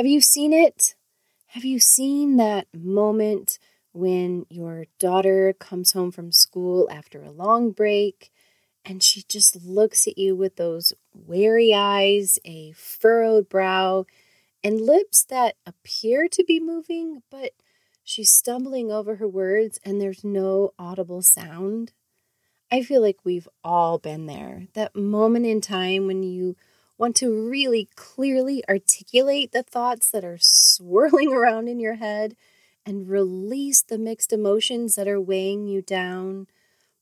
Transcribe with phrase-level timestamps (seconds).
[0.00, 0.94] Have you seen it?
[1.48, 3.58] Have you seen that moment
[3.92, 8.32] when your daughter comes home from school after a long break
[8.82, 14.06] and she just looks at you with those wary eyes, a furrowed brow,
[14.64, 17.50] and lips that appear to be moving, but
[18.02, 21.92] she's stumbling over her words and there's no audible sound?
[22.72, 24.66] I feel like we've all been there.
[24.72, 26.56] That moment in time when you
[27.00, 32.36] want to really clearly articulate the thoughts that are swirling around in your head
[32.84, 36.46] and release the mixed emotions that are weighing you down.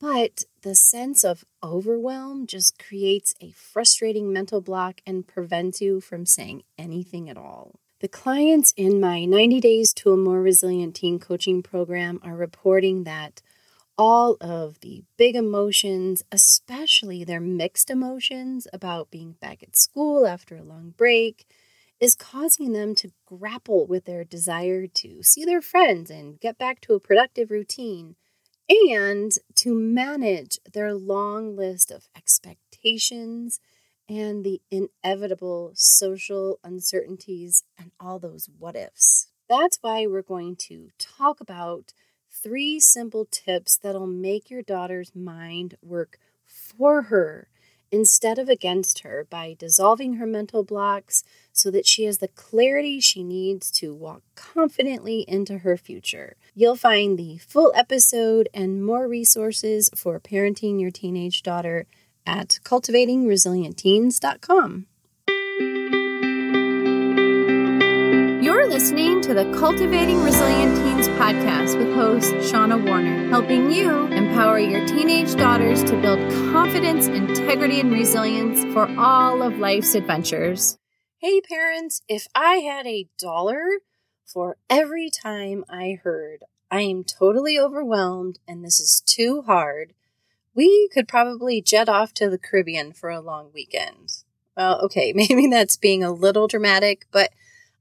[0.00, 6.24] But the sense of overwhelm just creates a frustrating mental block and prevents you from
[6.24, 7.80] saying anything at all.
[7.98, 13.04] The clients in my 90 Days to a More Resilient Teen coaching program are reporting
[13.04, 13.42] that
[14.00, 20.56] all of the big emotions, especially their mixed emotions about being back at school after
[20.56, 21.44] a long break,
[22.00, 26.80] is causing them to grapple with their desire to see their friends and get back
[26.80, 28.16] to a productive routine,
[28.88, 33.60] and to manage their long list of expectations
[34.08, 39.28] and the inevitable social uncertainties and all those what ifs.
[39.46, 41.92] That's why we're going to talk about
[42.42, 47.48] three simple tips that'll make your daughter's mind work for her
[47.92, 53.00] instead of against her by dissolving her mental blocks so that she has the clarity
[53.00, 56.36] she needs to walk confidently into her future.
[56.54, 61.86] You'll find the full episode and more resources for parenting your teenage daughter
[62.26, 64.86] at cultivatingresilientteens.com.
[68.70, 74.86] Listening to the Cultivating Resilient Teens podcast with host Shauna Warner, helping you empower your
[74.86, 76.20] teenage daughters to build
[76.52, 80.78] confidence, integrity, and resilience for all of life's adventures.
[81.18, 83.64] Hey, parents, if I had a dollar
[84.24, 89.94] for every time I heard, I am totally overwhelmed and this is too hard,
[90.54, 94.12] we could probably jet off to the Caribbean for a long weekend.
[94.56, 97.30] Well, okay, maybe that's being a little dramatic, but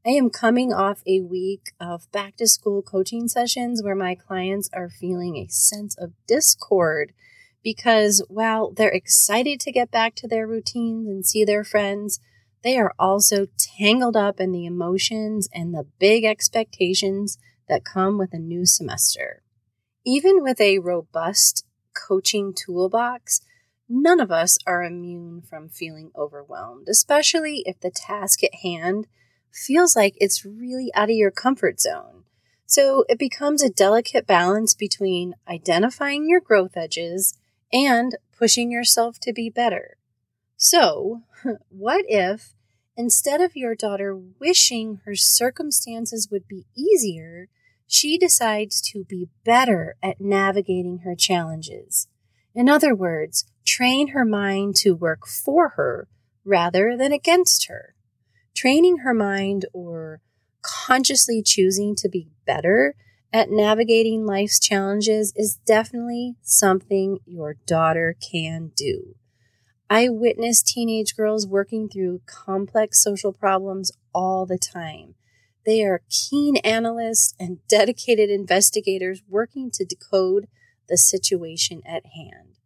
[0.05, 4.69] I am coming off a week of back to school coaching sessions where my clients
[4.71, 7.11] are feeling a sense of discord
[7.61, 12.21] because while they're excited to get back to their routines and see their friends,
[12.63, 18.33] they are also tangled up in the emotions and the big expectations that come with
[18.33, 19.43] a new semester.
[20.05, 23.41] Even with a robust coaching toolbox,
[23.89, 29.05] none of us are immune from feeling overwhelmed, especially if the task at hand
[29.51, 32.23] feels like it's really out of your comfort zone.
[32.65, 37.35] So it becomes a delicate balance between identifying your growth edges
[37.73, 39.97] and pushing yourself to be better.
[40.55, 41.23] So,
[41.69, 42.53] what if
[42.95, 47.47] instead of your daughter wishing her circumstances would be easier,
[47.87, 52.07] she decides to be better at navigating her challenges?
[52.53, 56.07] In other words, train her mind to work for her
[56.45, 57.95] rather than against her
[58.59, 60.19] training her mind or
[60.61, 62.93] consciously choosing to be better
[63.31, 69.15] at navigating life's challenges is definitely something your daughter can do.
[69.89, 75.15] I witness teenage girls working through complex social problems all the time.
[75.65, 80.49] They are keen analysts and dedicated investigators working to decode
[80.89, 82.57] the situation at hand.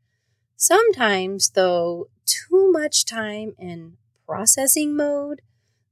[0.57, 5.41] Sometimes, though, too much time in processing mode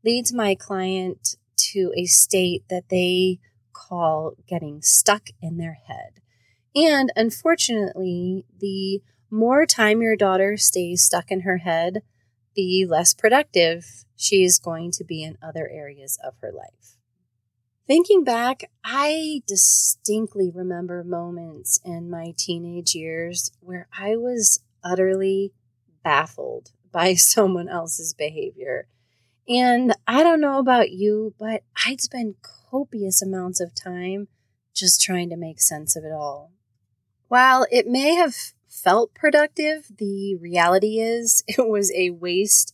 [0.03, 3.39] leads my client to a state that they
[3.73, 6.21] call getting stuck in their head.
[6.75, 12.01] And unfortunately, the more time your daughter stays stuck in her head,
[12.55, 16.97] the less productive she is going to be in other areas of her life.
[17.87, 25.51] Thinking back, I distinctly remember moments in my teenage years where I was utterly
[26.03, 28.87] baffled by someone else's behavior.
[29.51, 34.29] And I don't know about you, but I'd spend copious amounts of time
[34.73, 36.53] just trying to make sense of it all.
[37.27, 38.33] While it may have
[38.69, 42.73] felt productive, the reality is it was a waste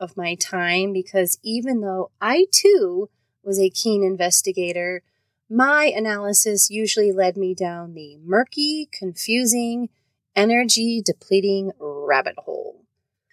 [0.00, 3.08] of my time because even though I too
[3.44, 5.04] was a keen investigator,
[5.48, 9.90] my analysis usually led me down the murky, confusing,
[10.34, 12.84] energy depleting rabbit hole.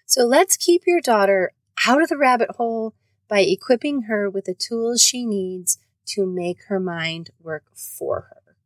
[0.06, 1.50] So let's keep your daughter
[1.86, 2.94] out of the rabbit hole
[3.28, 8.56] by equipping her with the tools she needs to make her mind work for her.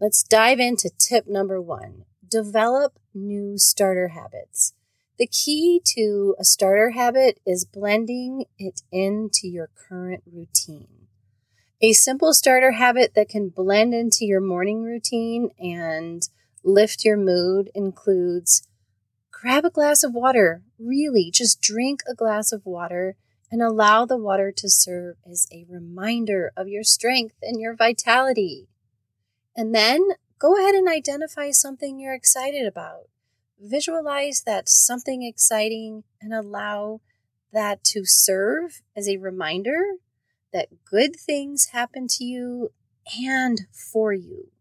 [0.00, 4.72] Let's dive into tip number one develop new starter habits.
[5.18, 11.08] The key to a starter habit is blending it into your current routine.
[11.82, 16.26] A simple starter habit that can blend into your morning routine and
[16.64, 18.66] lift your mood includes
[19.42, 20.62] grab a glass of water.
[20.78, 23.16] Really, just drink a glass of water
[23.50, 28.68] and allow the water to serve as a reminder of your strength and your vitality.
[29.56, 33.08] And then go ahead and identify something you're excited about.
[33.60, 37.00] Visualize that something exciting and allow
[37.52, 39.82] that to serve as a reminder
[40.52, 42.70] that good things happen to you
[43.20, 44.52] and for you.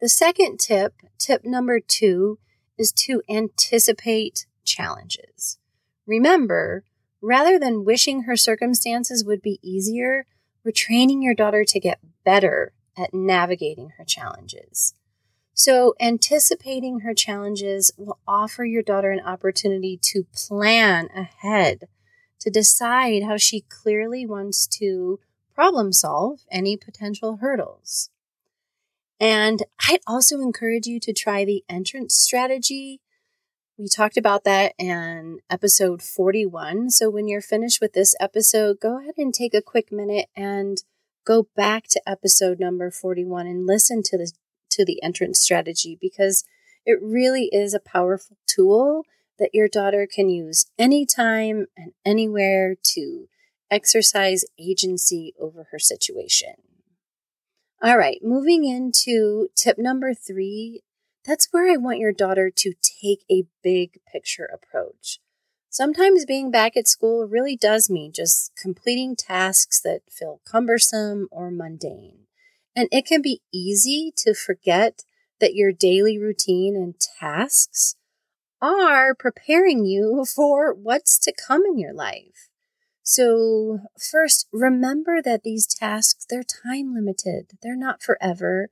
[0.00, 2.38] The second tip, tip number two,
[2.82, 5.58] is to anticipate challenges.
[6.04, 6.84] Remember,
[7.22, 10.26] rather than wishing her circumstances would be easier,
[10.64, 14.94] we're training your daughter to get better at navigating her challenges.
[15.54, 21.88] So, anticipating her challenges will offer your daughter an opportunity to plan ahead,
[22.40, 25.20] to decide how she clearly wants to
[25.54, 28.10] problem solve any potential hurdles.
[29.22, 33.00] And I'd also encourage you to try the entrance strategy.
[33.78, 36.90] We talked about that in episode 41.
[36.90, 40.78] So when you're finished with this episode, go ahead and take a quick minute and
[41.24, 44.32] go back to episode number 41 and listen to the
[44.70, 46.42] to the entrance strategy because
[46.84, 49.04] it really is a powerful tool
[49.38, 53.28] that your daughter can use anytime and anywhere to
[53.70, 56.54] exercise agency over her situation.
[57.84, 60.82] All right, moving into tip number three.
[61.26, 65.18] That's where I want your daughter to take a big picture approach.
[65.68, 71.50] Sometimes being back at school really does mean just completing tasks that feel cumbersome or
[71.50, 72.26] mundane.
[72.76, 75.02] And it can be easy to forget
[75.40, 77.96] that your daily routine and tasks
[78.60, 82.48] are preparing you for what's to come in your life.
[83.02, 87.58] So, first, remember that these tasks, they're time limited.
[87.60, 88.70] They're not forever.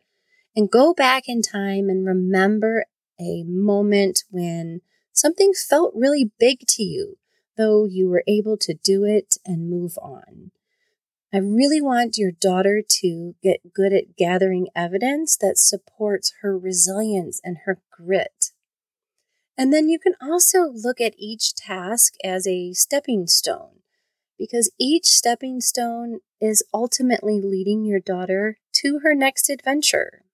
[0.54, 2.86] And go back in time and remember
[3.20, 4.80] a moment when
[5.12, 7.18] something felt really big to you,
[7.56, 10.52] though you were able to do it and move on.
[11.32, 17.40] I really want your daughter to get good at gathering evidence that supports her resilience
[17.44, 18.52] and her grit.
[19.56, 23.79] And then you can also look at each task as a stepping stone
[24.40, 30.24] because each stepping stone is ultimately leading your daughter to her next adventure.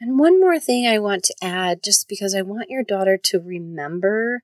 [0.00, 3.38] And one more thing I want to add, just because I want your daughter to
[3.38, 4.40] remember,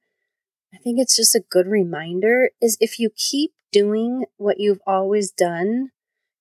[0.75, 5.31] I think it's just a good reminder, is if you keep doing what you've always
[5.31, 5.93] done,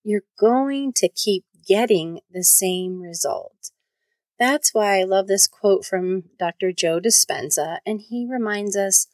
[0.04, 3.72] you're going to keep getting the same result.
[4.38, 6.74] That's why I love this quote from Dr.
[6.74, 9.08] Joe Dispenza, and he reminds us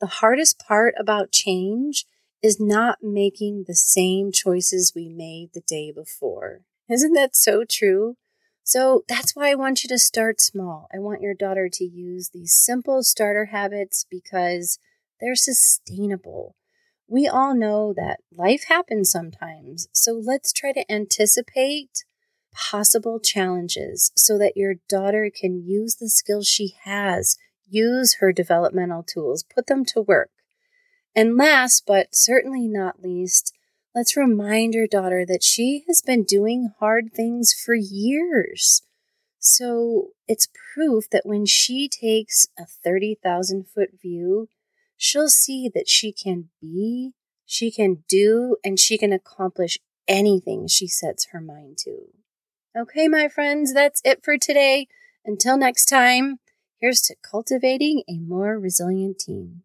[0.00, 2.06] the hardest part about change
[2.44, 6.60] is not making the same choices we made the day before.
[6.90, 8.16] Isn't that so true?
[8.62, 10.86] So that's why I want you to start small.
[10.94, 14.78] I want your daughter to use these simple starter habits because
[15.22, 16.54] they're sustainable.
[17.08, 22.04] We all know that life happens sometimes, so let's try to anticipate
[22.52, 29.02] possible challenges so that your daughter can use the skills she has, use her developmental
[29.02, 30.30] tools, put them to work.
[31.16, 33.52] And last, but certainly not least,
[33.94, 38.82] let's remind your daughter that she has been doing hard things for years.
[39.38, 44.48] So it's proof that when she takes a 30,000 foot view,
[44.96, 47.12] she'll see that she can be,
[47.44, 49.78] she can do, and she can accomplish
[50.08, 52.08] anything she sets her mind to.
[52.76, 54.88] Okay, my friends, that's it for today.
[55.24, 56.38] Until next time,
[56.80, 59.63] here's to cultivating a more resilient teen.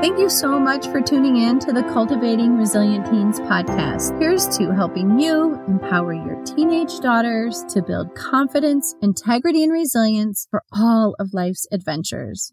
[0.00, 4.18] Thank you so much for tuning in to the Cultivating Resilient Teens podcast.
[4.18, 10.62] Here's to helping you empower your teenage daughters to build confidence, integrity, and resilience for
[10.72, 12.48] all of life's adventures.